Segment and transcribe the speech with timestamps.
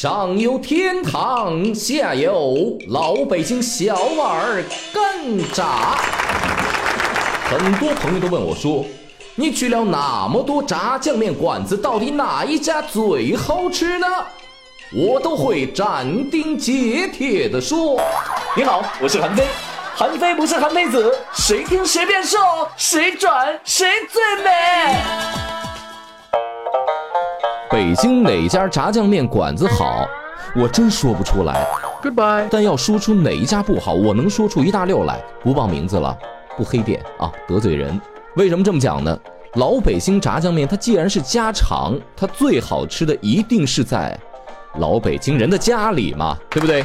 [0.00, 5.94] 上有天堂，下有老北京小碗儿干炸。
[7.50, 8.82] 很多朋友都问我说
[9.36, 14.06] ：“你去了那么多炸酱面馆子，到底哪一家最好吃呢？”
[14.96, 18.00] 我都会斩钉截铁地说
[18.56, 19.44] ：“你好，我是韩非。
[19.94, 22.38] 韩非不是韩非子，谁听谁变瘦，
[22.74, 25.39] 谁转谁最美。”
[27.70, 30.04] 北京哪家炸酱面馆子好，
[30.56, 31.64] 我真说不出来。
[32.02, 32.48] Goodbye。
[32.50, 35.22] 但要说出哪一家不好，我能说出一大溜来。
[35.40, 36.18] 不报名字了，
[36.56, 37.98] 不黑店啊，得罪人。
[38.34, 39.16] 为什么这么讲呢？
[39.54, 44.18] 老北京炸酱面，它既然是家常，它最好吃的一定是在
[44.80, 46.82] 老北京人的家里嘛，对不对？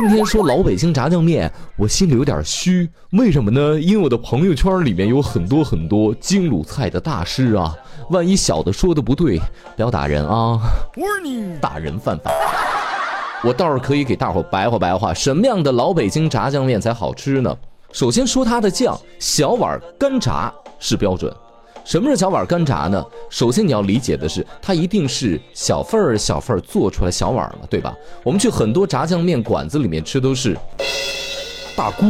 [0.00, 2.88] 今天说老北京炸酱面，我心里有点虚。
[3.10, 3.80] 为什么呢？
[3.80, 7.74] 因为我的朋友圈里面有很多很多京鲁菜的大师啊。
[8.10, 9.40] 万一小的说的不对，
[9.74, 10.60] 不要打人啊！
[11.60, 12.30] 打人犯法。
[13.42, 17.52] 我倒是可以给大伙白话白话，什么样的老北京炸酱面才好吃呢？
[17.90, 21.34] 首先说它的酱，小碗干炸是标准。
[21.88, 23.02] 什么是小碗干炸呢？
[23.30, 27.96] 首先你要理解的是，它一定是小份儿小份儿做出来小碗了，对吧？
[28.22, 30.54] 我们去很多炸酱面馆子里面吃都是
[31.74, 32.06] 大锅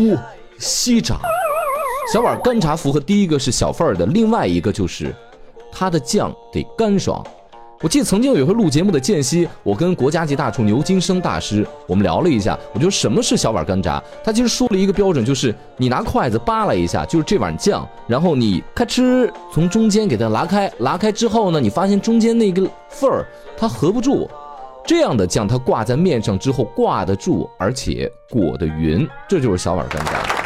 [0.59, 1.21] 西炸，
[2.13, 5.15] 小碗干炸符合第一个是小份儿的，另外一个就是。
[5.71, 7.25] 它的酱得干爽。
[7.81, 14.03] 我记得曾经有一回录节目的间隙，我跟国家级大厨牛金生大师我们聊了一下，我觉得什么是小碗干炸？
[14.25, 23.25] 他其实说了一个标准，就是你拿筷子扒拉一下，就是这碗酱，然后你咔哧从中间给它拉开，拉开之后呢，你发现中间那个缝儿
[23.57, 24.29] 它合不住，
[24.85, 30.38] 这样的酱它挂在面上之后挂得住，而且裹得匀，这就是小碗干炸。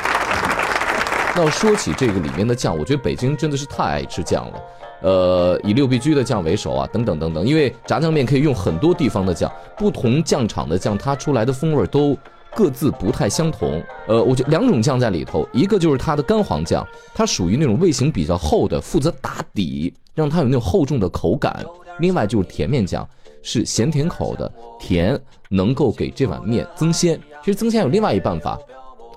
[1.34, 4.62] 那说起这个里面的酱，我觉得北京真的是太爱吃酱了。
[5.00, 12.16] 呃，以六必居的酱为首啊，等等等等，因为炸酱面可以用很多地方的酱，不同酱厂的酱，它出来的风味都
[12.55, 13.83] 各自不太相同。
[14.06, 21.53] 呃，我觉得两种酱在里头，一个就是它的干黄酱，它属于那种味型比较厚的，负责打底，让它有那种厚重的口感；
[21.99, 23.09] 另外就是甜面酱，
[23.43, 25.19] 是咸甜口的，甜
[25.49, 27.19] 能够给这碗面增鲜。
[27.43, 28.59] 其实增鲜有另外一办法。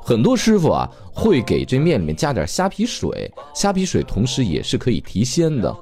[0.06, 5.76] 很多师傅啊会给这面里面加点虾皮水，虾皮水同时也是可以提鲜的。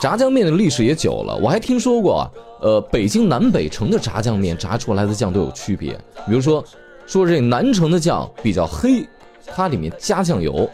[0.00, 2.26] 炸酱面的历史也久了，我还听说过，
[2.62, 5.92] 呃，北京南北城的炸酱面炸出来的酱都有区别。
[6.26, 6.64] 比如说，
[7.06, 9.06] 说这南城的酱比较黑，
[9.44, 10.66] 它里面加酱油；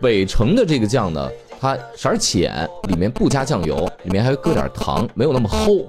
[0.00, 5.84] 北城的这个酱呢，它色儿浅，里面不加酱油，里面还搁点糖，没有那么齁。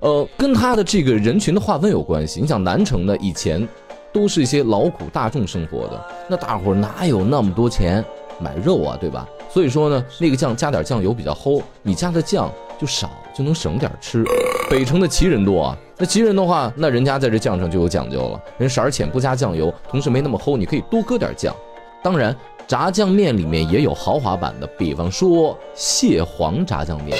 [0.00, 2.40] 呃，跟它的这个人群的划分有关系。
[2.40, 3.68] 你想南城呢，以前。
[4.12, 8.04] 都是一些劳苦大众生活的，那大伙哪有那么多钱
[8.40, 9.28] 买肉啊，对吧？
[9.50, 14.24] 所以说呢，那个酱加点酱油比较齁，你加的酱就少，就能省点吃。
[14.70, 21.54] 北城的旗人多啊，那旗人的话，那人家在这酱上就有讲究了，人色儿浅不加酱油，同时没那么齁，你可以多搁点酱。
[22.02, 22.34] 当然，
[22.66, 27.16] 炸酱面里面也有豪华版的，比方说蟹黄炸酱面。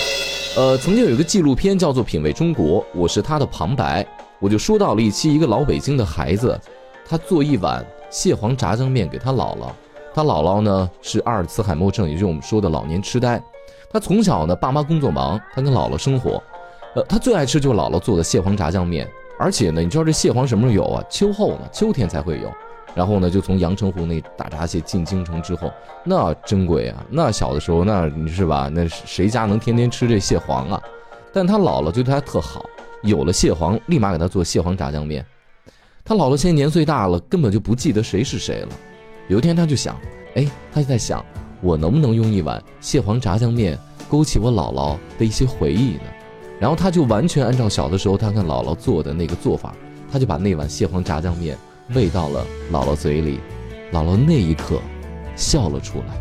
[0.57, 4.07] 呃，曾经有一个纪录片叫做《品味中国》，我是他的旁白，
[4.41, 6.59] 我就说到了一期一个老北京的孩子。
[7.11, 9.71] 他做一碗蟹黄炸酱面给他姥姥，
[10.13, 13.43] 他姥姥呢是阿尔茨海默症，也就是我们说的老年痴呆。
[13.91, 16.43] 他从小呢，爸妈工作忙，他跟姥姥生活，
[16.95, 19.09] 呃，他最爱吃就姥姥做的蟹黄炸酱面。
[19.39, 21.03] 而且呢，你知道这蟹黄什么时候有啊？
[21.09, 22.53] 秋后呢，秋天才会有。
[22.95, 25.71] 然后呢，就从阳澄湖那大闸蟹进京城之后，
[26.05, 27.03] 那珍贵啊！
[27.09, 28.69] 那小的时候，那你是吧？
[28.71, 30.83] 那谁家能天天吃这蟹黄啊？
[31.33, 32.67] 但他姥姥对他特好，
[33.03, 35.25] 有了蟹黄，立马给他做蟹黄炸酱面。
[36.05, 38.69] 他姥姥现在年岁大了，根本就不记得谁是谁了。
[39.29, 39.97] 有一天，他就想，
[40.35, 41.25] 哎，他就在想，
[41.61, 43.79] 我能不能用一碗蟹黄炸酱面
[44.09, 46.05] 勾起我姥姥的一些回忆呢？
[46.59, 49.75] 然后他就完全按照小的时候他看姥姥做的那个做法，
[50.11, 51.57] 他就把那碗蟹黄炸酱面
[51.95, 53.39] 喂到了姥姥嘴里。
[53.93, 54.81] 姥姥那一刻
[55.37, 56.19] 笑了出来。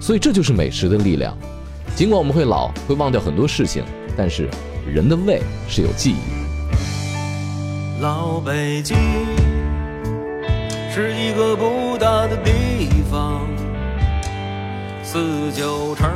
[0.00, 1.36] 所以这就是美食的力量。
[1.94, 3.84] 尽管我们会老，会忘掉很多事情，
[4.16, 4.48] 但是
[4.86, 8.00] 人的胃是有记忆。
[8.00, 8.96] 老北京
[10.94, 13.46] 是一个不大的地方，
[15.02, 16.10] 四九城。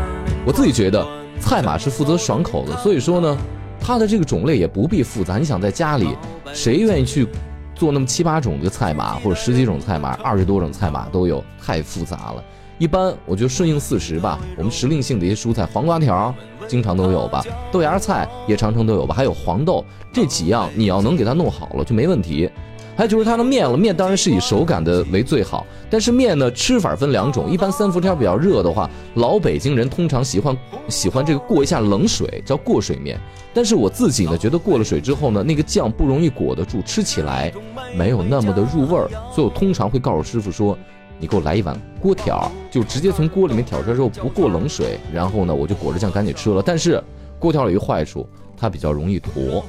[0.47, 1.07] 我自己觉得
[1.41, 3.37] 菜码是负责爽口的，所以说呢，
[3.81, 5.37] 它的这个种类也不必复杂。
[5.37, 6.17] 你想在家里，
[6.53, 7.27] 谁愿意去
[7.75, 12.45] 做那么七八种的菜码，或者十几种菜码、二十多种菜码都有，太复杂了。
[12.81, 16.35] 一般我觉得顺应四时吧，我们时令性的一些蔬菜，黄瓜条。
[16.67, 22.49] 经常都有吧，豆芽菜也常常都有吧，还有黄豆这几样，你要能给它弄好了就没问题。
[22.97, 30.57] 还有就是它的面了，面当然是以手擀的为最好，但是面呢吃法分两种，一般三伏天比较热的话，老北京人通常喜欢
[30.89, 33.19] 喜欢这个过一下冷水，叫过水面。
[33.53, 37.53] 但是我自己呢觉得过了水之后呢，那个酱不容易裹得住，吃起来
[37.97, 40.79] 没有那么的入味儿，所以我通常会告诉师傅说，
[41.21, 46.63] 你给我来一碗锅条，就直接从锅里面挑出来之后不过冷水，然后呢我就裹着酱赶紧吃了。
[46.65, 47.01] 但是
[47.39, 48.27] 锅条有一个坏处，
[48.57, 49.65] 它比较容易坨。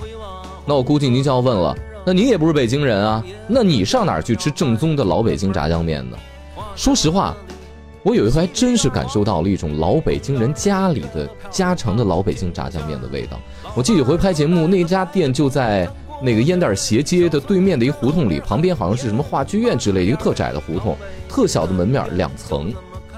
[0.65, 1.75] 那我估计您就要问了，
[2.05, 6.17] 那你也不是北京人啊，那你上哪去吃正宗的老北京炸酱面呢？
[6.75, 7.35] 说实话，
[8.03, 13.37] 我有一回还真是感受到了一种老北京人家里的家常的老北京炸酱面的味道。
[13.75, 15.87] 我记得有回拍节目，那家店就在
[16.21, 20.95] 那个烟袋斜街的对面的一个胡同里，旁边好像是什么话剧院之类一个特窄的胡同，
[21.27, 22.73] 特小的门面，两层。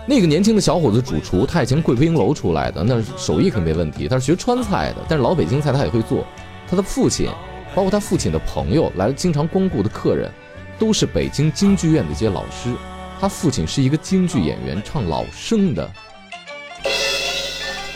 [0.05, 4.07] 那个年轻的小伙子主厨，他以前贵宾楼出来的，那手艺可没问题。
[4.07, 6.25] 他是学川菜的，但是老北京菜他也会做。
[6.69, 7.29] 他的父亲，
[7.73, 10.29] 包括他父亲的朋友，来了经常光顾的客人，
[10.77, 12.73] 都是北京京剧院的一些老师。
[13.19, 15.89] 他父亲是一个京剧演员，唱老生的。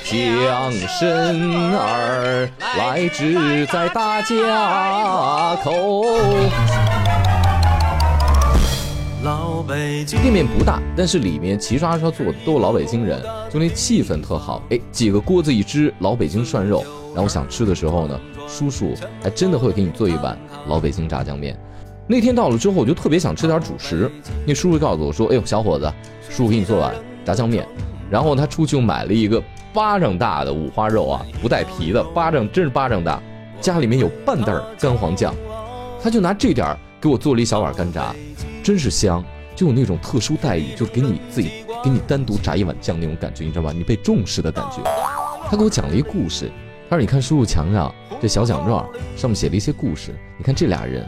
[0.09, 6.05] 将身儿来置在大家口。
[9.25, 13.21] 老北京店面不大，但是里面齐刷刷坐的都是老北京人，
[13.51, 14.63] 就那气氛特好。
[14.69, 18.17] 哎，几个锅子一支老北京涮肉，然后想吃的时候呢，
[18.47, 20.37] 叔叔还真的会给你做一碗
[20.67, 21.59] 老北京炸酱面。
[22.07, 24.09] 那天到了之后，我就特别想吃点主食。
[24.45, 25.93] 那叔叔告诉我说：“哎呦，小伙子，
[26.29, 26.95] 叔叔给你做碗
[27.25, 27.67] 炸酱面。”
[28.09, 29.41] 然后他出去买了一个
[29.73, 33.21] 巴掌大的五花肉啊，不带皮的，巴掌真是巴掌大，
[33.59, 35.33] 家里面有半袋干黄酱，
[36.01, 38.15] 他就拿这点儿给我做了一小碗干炸，
[38.63, 39.23] 真是香，
[39.55, 43.71] 就有那种特殊待遇，就给你自己给你单独炸一碗酱那种感觉，你知道吧？
[43.71, 44.81] 你被重视的感觉。
[45.49, 46.51] 他给我讲了一个故事，
[46.89, 51.05] 他说：“你看叔叔墙上这小奖状上面写了一些故事，你看这俩人。”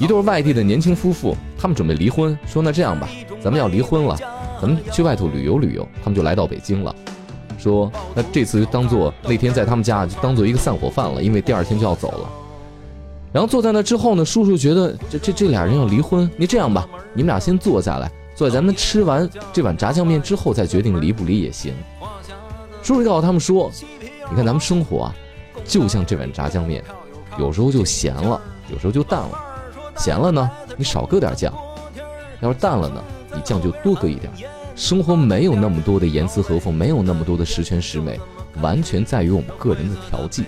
[0.00, 3.08] 一对外地的年轻夫妇，他们准备离婚，说那这样吧，
[3.40, 4.18] 咱们要离婚了，
[4.64, 5.86] 咱们去外头旅游旅游。
[6.02, 6.94] 他们就来到北京了，
[7.58, 12.30] 说那这次就当做那天在他们家就当做一个散伙饭了，因为第二天就要走了。
[13.30, 21.74] 然后坐在那之后呢，叔叔觉得这这这俩人要离婚，你这样吧，你们俩先坐下来，坐在咱们吃完这碗炸酱面之后再决定离不离也行。
[22.82, 23.70] 叔叔告诉他们说，
[24.30, 25.14] 你看咱们生活啊，
[25.66, 26.82] 就像这碗炸酱面，
[27.38, 28.40] 有时候就咸了，
[28.72, 29.38] 有时候就淡了。
[29.96, 31.52] 咸了呢，你少搁点酱；
[32.40, 33.02] 要是淡了呢，
[33.34, 34.32] 你酱就多搁一点。
[34.76, 38.18] 生活没有那么多的严丝合缝，没有那么多的十全十美，
[38.60, 40.44] 完全在于我们个人的调剂。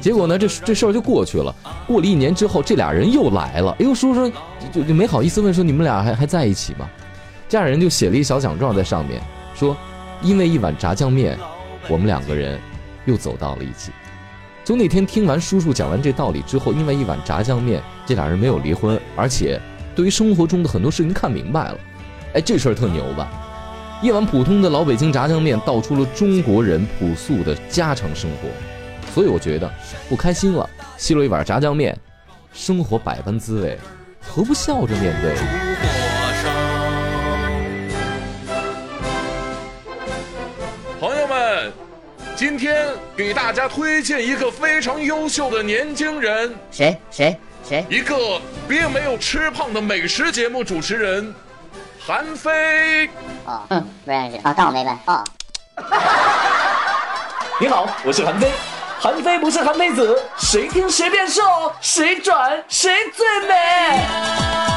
[0.00, 1.54] 结果呢，这这事儿就过去了。
[1.86, 3.72] 过了一年之后，这俩人又来了。
[3.78, 4.32] 哎呦，叔叔
[4.72, 6.88] 就就没好意思问说你们俩还还在一起吗？
[7.48, 9.20] 这俩人就写了一小奖状在上面，
[9.54, 9.76] 说
[10.22, 11.38] 因为一碗炸酱面，
[11.88, 12.58] 我们两个人
[13.04, 13.90] 又走到了一起。
[14.64, 19.60] 就那天听完叔叔讲完这道理之后，因为一碗炸酱面，这俩人没有离婚，而且
[20.00, 21.78] 对于生活中的很多事情看明白了。
[22.32, 23.30] 哎，这事儿特牛吧？
[24.00, 28.48] 一碗普通的老北京炸酱面，道出了中国人朴素的家常生活。
[29.12, 29.70] 所以我觉得
[30.08, 30.66] 不开心了，
[30.96, 31.94] 吸了一碗炸酱面，
[32.50, 33.78] 生活百般滋味，
[34.26, 35.34] 何不笑着面对？
[40.98, 41.70] 朋友们。
[42.36, 47.36] 今天给大家推荐一个非常优秀的年轻人，谁谁
[47.68, 47.84] 谁？
[47.88, 51.34] 一个并没有吃胖的美食节目主持人，
[51.98, 53.06] 韩非。
[53.44, 55.24] 哦，嗯，不认识啊，当我没问哦。
[57.60, 58.50] 你好，我是韩非，
[58.98, 61.42] 韩非不是韩非子，谁听谁变瘦，
[61.80, 64.69] 谁转谁最美。